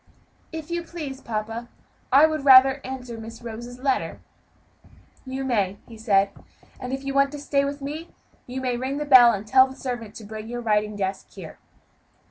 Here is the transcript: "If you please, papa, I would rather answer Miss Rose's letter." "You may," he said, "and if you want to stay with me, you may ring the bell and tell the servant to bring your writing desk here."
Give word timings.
"If 0.51 0.71
you 0.71 0.81
please, 0.81 1.21
papa, 1.21 1.69
I 2.11 2.25
would 2.25 2.43
rather 2.43 2.81
answer 2.83 3.19
Miss 3.19 3.43
Rose's 3.43 3.77
letter." 3.77 4.19
"You 5.27 5.43
may," 5.43 5.77
he 5.87 5.95
said, 5.95 6.31
"and 6.79 6.91
if 6.91 7.03
you 7.03 7.13
want 7.13 7.31
to 7.33 7.39
stay 7.39 7.63
with 7.63 7.83
me, 7.83 8.09
you 8.47 8.61
may 8.61 8.77
ring 8.77 8.97
the 8.97 9.05
bell 9.05 9.31
and 9.31 9.45
tell 9.45 9.67
the 9.67 9.75
servant 9.75 10.15
to 10.15 10.23
bring 10.25 10.47
your 10.47 10.61
writing 10.61 10.95
desk 10.95 11.29
here." 11.33 11.59